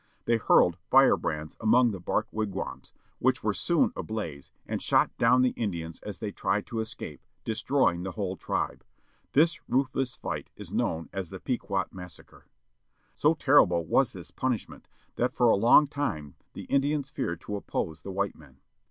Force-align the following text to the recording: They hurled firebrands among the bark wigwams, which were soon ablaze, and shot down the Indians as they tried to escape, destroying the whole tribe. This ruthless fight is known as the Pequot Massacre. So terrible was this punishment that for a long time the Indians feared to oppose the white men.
They 0.25 0.37
hurled 0.37 0.79
firebrands 0.89 1.55
among 1.59 1.91
the 1.91 1.99
bark 1.99 2.27
wigwams, 2.31 2.91
which 3.19 3.43
were 3.43 3.53
soon 3.53 3.93
ablaze, 3.95 4.49
and 4.65 4.81
shot 4.81 5.15
down 5.19 5.43
the 5.43 5.51
Indians 5.51 5.99
as 5.99 6.17
they 6.17 6.31
tried 6.31 6.65
to 6.65 6.79
escape, 6.79 7.21
destroying 7.45 8.01
the 8.01 8.13
whole 8.13 8.35
tribe. 8.35 8.83
This 9.33 9.59
ruthless 9.69 10.15
fight 10.15 10.49
is 10.55 10.73
known 10.73 11.07
as 11.13 11.29
the 11.29 11.39
Pequot 11.39 11.89
Massacre. 11.91 12.47
So 13.15 13.35
terrible 13.35 13.85
was 13.85 14.11
this 14.13 14.31
punishment 14.31 14.87
that 15.17 15.35
for 15.35 15.49
a 15.51 15.55
long 15.55 15.85
time 15.87 16.33
the 16.53 16.63
Indians 16.63 17.11
feared 17.11 17.41
to 17.41 17.55
oppose 17.55 18.01
the 18.01 18.09
white 18.11 18.35
men. 18.35 18.57